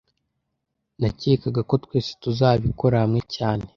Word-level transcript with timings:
Nakekaga 1.01 1.61
ko 1.69 1.73
twese 1.83 2.11
tuzabikora 2.23 2.95
hamwe 3.03 3.21
cyane 3.35 3.65